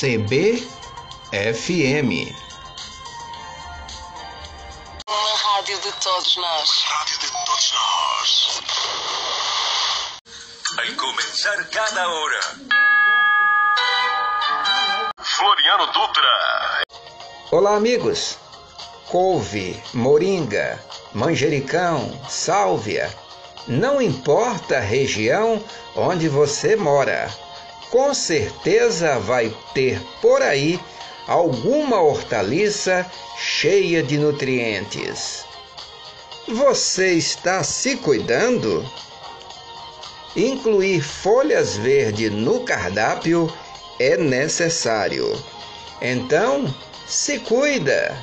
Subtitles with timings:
[0.00, 0.62] CBFM.
[5.08, 6.70] Uma rádio de todos nós.
[6.84, 8.60] Rádio de todos nós.
[10.76, 12.40] Vai começar cada hora.
[15.20, 16.84] Floriano Dutra.
[17.50, 18.38] Olá, amigos.
[19.08, 20.80] Couve, moringa,
[21.12, 23.12] manjericão, sálvia.
[23.66, 25.60] Não importa a região
[25.96, 27.28] onde você mora,
[27.90, 30.80] com certeza vai ter por aí
[31.26, 35.44] alguma hortaliça cheia de nutrientes.
[36.48, 38.84] Você está se cuidando?
[40.34, 43.52] Incluir folhas verdes no cardápio
[43.98, 45.36] é necessário.
[46.00, 46.72] Então,
[47.06, 48.16] se cuida!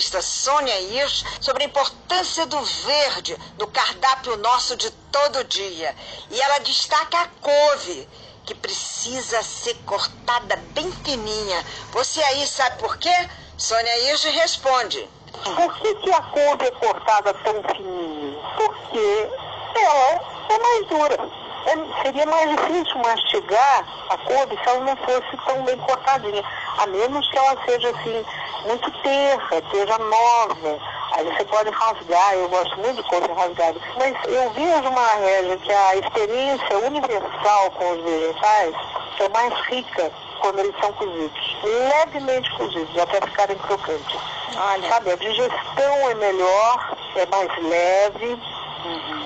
[0.00, 5.94] Sônia Hirsch sobre a importância do verde no cardápio nosso de todo dia.
[6.30, 8.08] E ela destaca a couve,
[8.44, 11.64] que precisa ser cortada bem fininha.
[11.92, 13.14] Você aí sabe por quê?
[13.56, 15.08] Sônia Hirsch responde.
[15.42, 18.38] Por que, que a couve é cortada tão fininha?
[18.56, 19.30] Porque
[19.74, 21.44] ela é mais dura.
[21.66, 26.44] É, seria mais difícil mastigar a couve se ela não fosse tão bem cortadinha.
[26.78, 28.24] A menos que ela seja assim,
[28.66, 30.93] muito terra, seja nova.
[31.16, 33.80] Aí você pode rasgar, eu gosto muito de couve rasgada.
[33.96, 38.74] Mas eu vejo uma regra que a experiência universal com os vegetais
[39.20, 41.56] é mais rica quando eles são cozidos.
[41.62, 44.20] Levemente cozidos, até ficarem crocantes.
[44.56, 44.88] Olha.
[44.88, 48.38] Sabe, a digestão é melhor, é mais leve,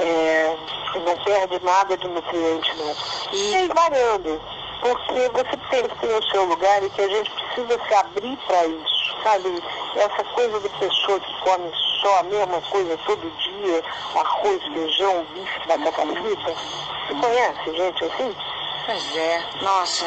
[0.00, 0.56] é,
[0.94, 2.94] não perde nada de nutriente, não.
[3.32, 4.40] E aí variando,
[4.80, 8.97] porque você tem o seu lugar e que a gente precisa se abrir para isso,
[9.22, 9.62] sabe?
[9.96, 13.82] Essa coisa de pessoa que come só a mesma coisa todo dia,
[14.14, 16.54] arroz, feijão, bife, batata frita.
[17.06, 18.36] Você conhece gente assim?
[18.86, 20.06] Pois é, nossa.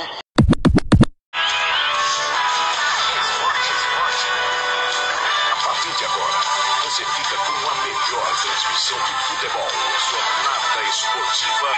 [5.51, 6.37] A partir de agora,
[6.83, 9.69] você fica com a melhor transmissão de futebol.
[10.09, 11.69] Jornada Esportiva.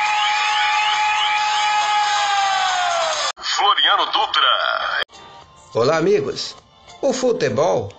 [3.41, 4.53] Floriano Dutra.
[5.75, 6.62] Olá, amigos.
[7.03, 7.89] O futebol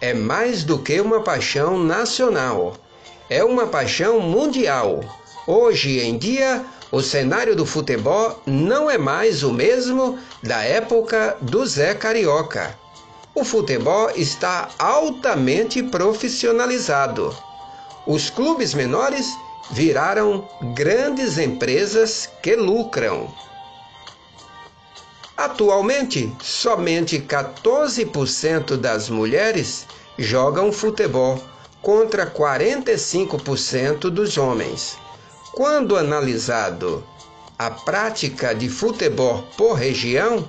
[0.00, 2.74] é mais do que uma paixão nacional,
[3.28, 5.00] é uma paixão mundial.
[5.44, 11.66] Hoje em dia, o cenário do futebol não é mais o mesmo da época do
[11.66, 12.78] Zé Carioca.
[13.34, 17.36] O futebol está altamente profissionalizado.
[18.06, 19.26] Os clubes menores
[19.72, 23.34] viraram grandes empresas que lucram.
[25.44, 31.38] Atualmente, somente 14% das mulheres jogam futebol,
[31.82, 34.96] contra 45% dos homens.
[35.52, 37.04] Quando analisado
[37.58, 40.48] a prática de futebol por região,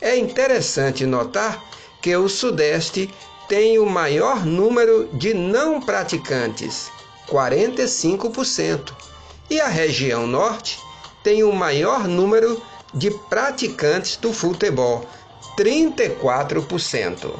[0.00, 1.60] é interessante notar
[2.00, 3.12] que o Sudeste
[3.48, 6.88] tem o maior número de não praticantes,
[7.28, 8.92] 45%,
[9.50, 10.78] e a região Norte
[11.24, 12.75] tem o maior número de
[13.28, 15.06] praticantes do futebol,
[15.58, 17.30] 34%.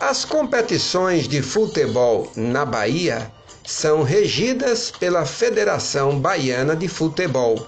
[0.00, 3.30] As competições de futebol na Bahia
[3.66, 7.66] são regidas pela Federação Baiana de Futebol,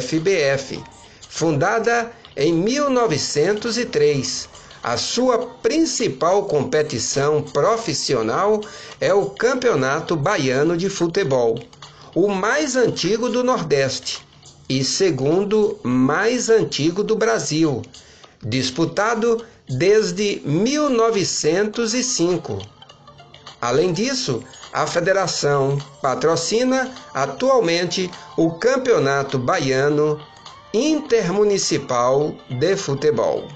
[0.00, 0.82] FBF,
[1.28, 4.48] fundada em 1903.
[4.84, 8.60] A sua principal competição profissional
[9.00, 11.58] é o Campeonato Baiano de Futebol,
[12.14, 14.22] o mais antigo do Nordeste
[14.74, 17.82] e segundo mais antigo do Brasil,
[18.42, 22.58] disputado desde 1905.
[23.60, 30.18] Além disso, a federação patrocina atualmente o Campeonato Baiano
[30.72, 33.46] Intermunicipal de Futebol.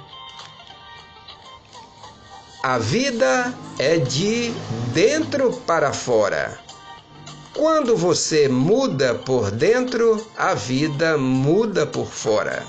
[2.63, 4.53] A vida é de
[4.93, 6.66] dentro para fora.
[7.57, 12.63] Quando você muda por dentro, a vida muda por fora.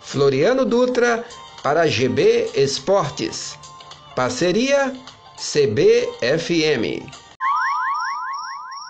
[0.00, 1.22] Floriano Dutra
[1.62, 3.58] para GB Esportes.
[4.16, 4.94] Parceria
[5.36, 7.04] CBFM.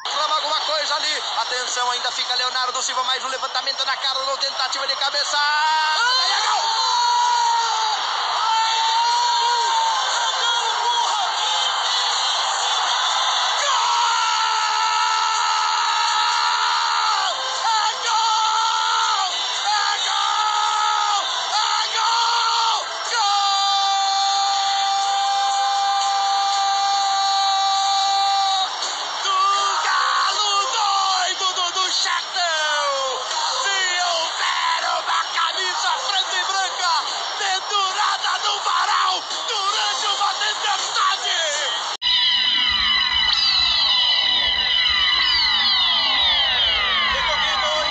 [0.07, 1.23] Reclama alguma coisa ali.
[1.41, 5.37] Atenção, ainda fica Leonardo Silva, mais um levantamento na cara, tentativa de cabeça.
[5.37, 6.94] Ai, é gol!
[32.05, 32.34] shot